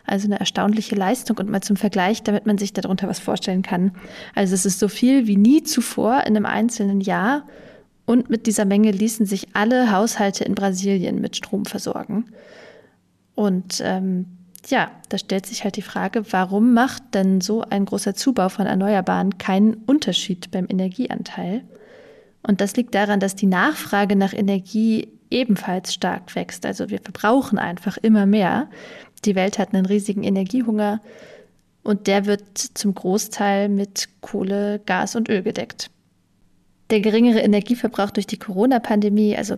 Also 0.05 0.27
eine 0.27 0.41
erstaunliche 0.41 0.95
Leistung 0.95 1.39
und 1.39 1.49
mal 1.49 1.63
zum 1.63 1.77
Vergleich, 1.77 2.23
damit 2.23 2.47
man 2.47 2.59
sich 2.59 2.73
darunter 2.73 3.09
was 3.09 3.19
vorstellen 3.19 3.63
kann. 3.63 3.93
Also 4.35 4.55
es 4.55 4.67
ist 4.67 4.79
so 4.79 4.89
viel 4.89 5.27
wie 5.27 5.37
nie 5.37 5.63
zuvor 5.63 6.21
in 6.21 6.37
einem 6.37 6.47
einzelnen 6.47 7.01
Jahr. 7.01 7.47
Und 8.05 8.31
mit 8.31 8.47
dieser 8.47 8.65
Menge 8.65 8.91
ließen 8.91 9.27
sich 9.27 9.49
alle 9.55 9.93
Haushalte 9.93 10.45
in 10.45 10.55
Brasilien 10.55 11.21
mit 11.21 11.37
Strom 11.37 11.65
versorgen. 11.65 12.27
Und 13.35 13.81
ähm, 13.85 14.27
ja, 14.67 14.91
da 15.09 15.19
stellt 15.19 15.47
sich 15.47 15.65
halt 15.65 15.77
die 15.77 15.83
Frage, 15.83 16.25
warum 16.33 16.75
macht 16.75 17.15
denn 17.15 17.41
so 17.41 17.63
ein 17.63 17.85
großer 17.85 18.15
Zubau 18.15 18.49
von 18.49 18.67
Erneuerbaren 18.67 19.39
keinen 19.39 19.75
Unterschied 19.75 20.51
beim 20.51 20.67
Energieanteil? 20.69 21.65
Und 22.43 22.61
das 22.61 22.77
liegt 22.77 22.95
daran, 22.95 23.21
dass 23.21 23.37
die 23.37 23.47
Nachfrage 23.47 24.17
nach 24.17 24.33
Energie 24.33 25.09
ebenfalls 25.31 25.95
stark 25.95 26.35
wächst. 26.35 26.67
Also 26.67 26.91
wir 26.91 27.01
verbrauchen 27.01 27.59
einfach 27.59 27.97
immer 27.97 28.27
mehr. 28.27 28.69
Die 29.25 29.35
Welt 29.35 29.59
hat 29.59 29.73
einen 29.73 29.87
riesigen 29.87 30.25
Energiehunger 30.25 31.01
und 31.83 32.07
der 32.07 32.27
wird 32.27 32.59
zum 32.59 32.95
Großteil 32.95 33.69
mit 33.69 34.09
Kohle, 34.21 34.81
Gas 34.85 35.17
und 35.17 35.29
Öl 35.29 35.43
gedeckt. 35.43 35.91
Der 36.91 37.01
geringere 37.01 37.41
Energieverbrauch 37.41 38.11
durch 38.11 38.27
die 38.27 38.39
Corona-Pandemie, 38.39 39.37
also 39.37 39.57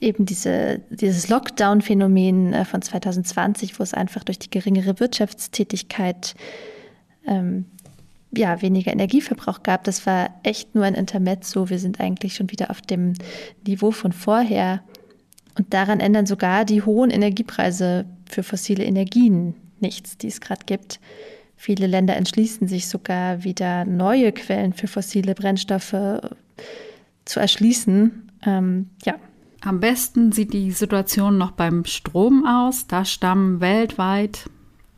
eben 0.00 0.26
diese, 0.26 0.80
dieses 0.90 1.28
Lockdown-Phänomen 1.28 2.52
äh, 2.52 2.64
von 2.64 2.82
2020, 2.82 3.78
wo 3.78 3.82
es 3.82 3.94
einfach 3.94 4.24
durch 4.24 4.38
die 4.38 4.50
geringere 4.50 5.00
Wirtschaftstätigkeit 5.00 6.34
ähm, 7.26 7.64
ja, 8.34 8.60
weniger 8.62 8.92
Energieverbrauch 8.92 9.62
gab, 9.62 9.84
das 9.84 10.06
war 10.06 10.30
echt 10.42 10.74
nur 10.74 10.84
ein 10.84 10.94
Intermezzo. 10.94 11.70
Wir 11.70 11.78
sind 11.78 12.00
eigentlich 12.00 12.34
schon 12.34 12.50
wieder 12.50 12.70
auf 12.70 12.80
dem 12.80 13.14
Niveau 13.66 13.90
von 13.90 14.12
vorher. 14.12 14.82
Und 15.56 15.72
daran 15.72 16.00
ändern 16.00 16.26
sogar 16.26 16.64
die 16.64 16.82
hohen 16.82 17.10
Energiepreise 17.10 18.04
für 18.28 18.42
fossile 18.42 18.84
Energien 18.84 19.54
nichts, 19.80 20.18
die 20.18 20.28
es 20.28 20.40
gerade 20.40 20.66
gibt. 20.66 21.00
Viele 21.56 21.86
Länder 21.86 22.16
entschließen 22.16 22.68
sich 22.68 22.88
sogar 22.88 23.44
wieder 23.44 23.84
neue 23.86 24.32
Quellen 24.32 24.74
für 24.74 24.88
fossile 24.88 25.34
Brennstoffe 25.34 26.20
zu 27.24 27.40
erschließen. 27.40 28.30
Ähm, 28.44 28.90
ja. 29.04 29.14
Am 29.62 29.80
besten 29.80 30.32
sieht 30.32 30.52
die 30.52 30.70
Situation 30.70 31.38
noch 31.38 31.52
beim 31.52 31.84
Strom 31.86 32.46
aus. 32.46 32.86
Da 32.86 33.04
stammen 33.04 33.60
weltweit 33.60 34.50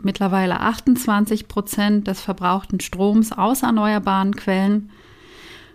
mittlerweile 0.02 0.61
28 0.61 1.48
Prozent 1.48 2.06
des 2.06 2.20
verbrauchten 2.20 2.80
Stroms 2.80 3.32
aus 3.32 3.62
erneuerbaren 3.62 4.34
Quellen. 4.37 4.90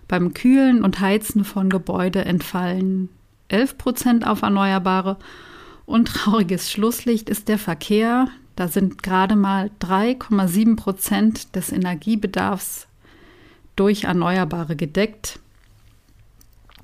Beim 0.07 0.33
Kühlen 0.33 0.83
und 0.83 0.99
Heizen 0.99 1.43
von 1.43 1.69
Gebäude 1.69 2.25
entfallen 2.25 3.09
11 3.49 3.77
Prozent 3.77 4.27
auf 4.27 4.41
Erneuerbare. 4.41 5.17
Und 5.85 6.07
trauriges 6.07 6.71
Schlusslicht 6.71 7.29
ist 7.29 7.47
der 7.47 7.57
Verkehr. 7.57 8.27
Da 8.55 8.67
sind 8.67 9.03
gerade 9.03 9.35
mal 9.35 9.71
3,7 9.81 10.75
Prozent 10.75 11.55
des 11.55 11.71
Energiebedarfs 11.71 12.87
durch 13.75 14.05
Erneuerbare 14.05 14.75
gedeckt. 14.75 15.39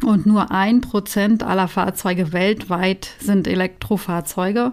Und 0.03 0.25
nur 0.25 0.51
ein 0.51 0.81
Prozent 0.81 1.43
aller 1.43 1.67
Fahrzeuge 1.67 2.31
weltweit 2.31 3.09
sind 3.19 3.47
Elektrofahrzeuge. 3.47 4.71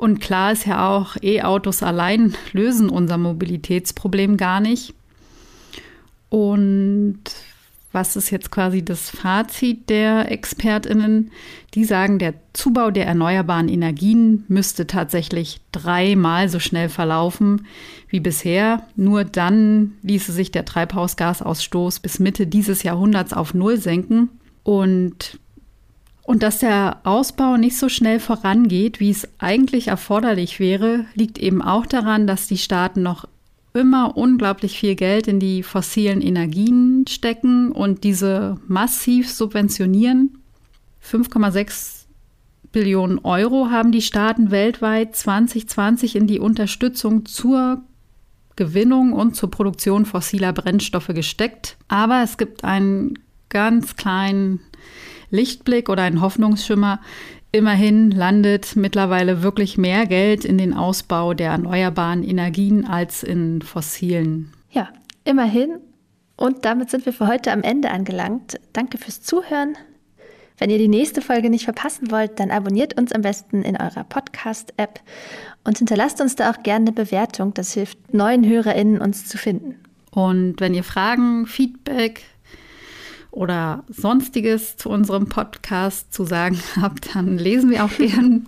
Und 0.00 0.18
klar 0.18 0.52
ist 0.52 0.64
ja 0.64 0.88
auch, 0.88 1.16
E-Autos 1.22 1.82
allein 1.82 2.34
lösen 2.54 2.88
unser 2.88 3.18
Mobilitätsproblem 3.18 4.38
gar 4.38 4.58
nicht. 4.58 4.94
Und 6.30 7.20
was 7.92 8.16
ist 8.16 8.30
jetzt 8.30 8.50
quasi 8.50 8.82
das 8.82 9.10
Fazit 9.10 9.90
der 9.90 10.32
Expertinnen? 10.32 11.32
Die 11.74 11.84
sagen, 11.84 12.18
der 12.18 12.32
Zubau 12.54 12.90
der 12.90 13.04
erneuerbaren 13.04 13.68
Energien 13.68 14.46
müsste 14.48 14.86
tatsächlich 14.86 15.60
dreimal 15.70 16.48
so 16.48 16.60
schnell 16.60 16.88
verlaufen 16.88 17.66
wie 18.08 18.20
bisher. 18.20 18.84
Nur 18.96 19.24
dann 19.24 19.92
ließe 20.00 20.32
sich 20.32 20.50
der 20.50 20.64
Treibhausgasausstoß 20.64 22.00
bis 22.00 22.20
Mitte 22.20 22.46
dieses 22.46 22.84
Jahrhunderts 22.84 23.34
auf 23.34 23.52
Null 23.52 23.76
senken. 23.76 24.30
Und 24.62 25.38
und 26.30 26.44
dass 26.44 26.60
der 26.60 27.00
Ausbau 27.02 27.56
nicht 27.56 27.76
so 27.76 27.88
schnell 27.88 28.20
vorangeht, 28.20 29.00
wie 29.00 29.10
es 29.10 29.26
eigentlich 29.40 29.88
erforderlich 29.88 30.60
wäre, 30.60 31.06
liegt 31.14 31.38
eben 31.38 31.60
auch 31.60 31.86
daran, 31.86 32.28
dass 32.28 32.46
die 32.46 32.56
Staaten 32.56 33.02
noch 33.02 33.26
immer 33.74 34.16
unglaublich 34.16 34.78
viel 34.78 34.94
Geld 34.94 35.26
in 35.26 35.40
die 35.40 35.64
fossilen 35.64 36.22
Energien 36.22 37.04
stecken 37.08 37.72
und 37.72 38.04
diese 38.04 38.58
massiv 38.68 39.28
subventionieren. 39.28 40.38
5,6 41.04 42.04
Billionen 42.70 43.18
Euro 43.24 43.70
haben 43.70 43.90
die 43.90 44.00
Staaten 44.00 44.52
weltweit 44.52 45.16
2020 45.16 46.14
in 46.14 46.28
die 46.28 46.38
Unterstützung 46.38 47.26
zur 47.26 47.82
Gewinnung 48.54 49.14
und 49.14 49.34
zur 49.34 49.50
Produktion 49.50 50.06
fossiler 50.06 50.52
Brennstoffe 50.52 51.08
gesteckt. 51.08 51.76
Aber 51.88 52.22
es 52.22 52.38
gibt 52.38 52.62
einen 52.62 53.18
ganz 53.48 53.96
kleinen 53.96 54.60
Lichtblick 55.30 55.88
oder 55.88 56.02
einen 56.02 56.20
Hoffnungsschimmer. 56.20 57.00
Immerhin 57.52 58.10
landet 58.10 58.76
mittlerweile 58.76 59.42
wirklich 59.42 59.76
mehr 59.76 60.06
Geld 60.06 60.44
in 60.44 60.58
den 60.58 60.72
Ausbau 60.72 61.34
der 61.34 61.50
erneuerbaren 61.50 62.22
Energien 62.22 62.86
als 62.86 63.22
in 63.22 63.62
fossilen. 63.62 64.52
Ja, 64.70 64.88
immerhin. 65.24 65.78
Und 66.36 66.64
damit 66.64 66.90
sind 66.90 67.04
wir 67.06 67.12
für 67.12 67.26
heute 67.26 67.52
am 67.52 67.62
Ende 67.62 67.90
angelangt. 67.90 68.60
Danke 68.72 68.98
fürs 68.98 69.22
Zuhören. 69.22 69.76
Wenn 70.60 70.70
ihr 70.70 70.78
die 70.78 70.88
nächste 70.88 71.22
Folge 71.22 71.50
nicht 71.50 71.64
verpassen 71.64 72.10
wollt, 72.10 72.38
dann 72.38 72.50
abonniert 72.50 72.98
uns 72.98 73.12
am 73.12 73.22
besten 73.22 73.62
in 73.62 73.76
eurer 73.76 74.04
Podcast-App 74.04 75.00
und 75.64 75.78
hinterlasst 75.78 76.20
uns 76.20 76.36
da 76.36 76.50
auch 76.50 76.62
gerne 76.62 76.86
eine 76.88 76.92
Bewertung. 76.92 77.54
Das 77.54 77.72
hilft 77.72 78.12
neuen 78.12 78.46
HörerInnen, 78.46 79.00
uns 79.00 79.26
zu 79.26 79.38
finden. 79.38 79.76
Und 80.10 80.60
wenn 80.60 80.74
ihr 80.74 80.84
Fragen, 80.84 81.46
Feedback, 81.46 82.22
oder 83.30 83.84
sonstiges 83.88 84.76
zu 84.76 84.88
unserem 84.90 85.28
Podcast 85.28 86.12
zu 86.12 86.24
sagen 86.24 86.58
habt, 86.80 87.14
dann 87.14 87.38
lesen 87.38 87.70
wir 87.70 87.84
auch 87.84 87.96
gern 87.96 88.46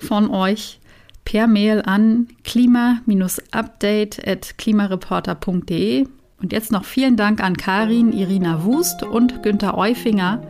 von 0.00 0.30
euch 0.30 0.78
per 1.24 1.46
Mail 1.46 1.82
an 1.84 2.28
klima-update 2.44 4.26
at 4.26 4.58
klimareporter.de. 4.58 6.06
Und 6.42 6.52
jetzt 6.52 6.72
noch 6.72 6.84
vielen 6.84 7.16
Dank 7.16 7.42
an 7.42 7.56
Karin, 7.56 8.12
Irina 8.12 8.64
Wust 8.64 9.02
und 9.02 9.42
Günther 9.42 9.76
Eufinger. 9.76 10.42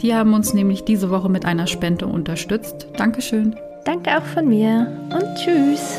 Die 0.00 0.14
haben 0.14 0.34
uns 0.34 0.54
nämlich 0.54 0.84
diese 0.84 1.10
Woche 1.10 1.28
mit 1.28 1.44
einer 1.44 1.66
Spende 1.66 2.06
unterstützt. 2.06 2.86
Dankeschön. 2.96 3.54
Danke 3.84 4.18
auch 4.18 4.24
von 4.24 4.48
mir 4.48 4.86
und 5.10 5.36
tschüss. 5.36 5.98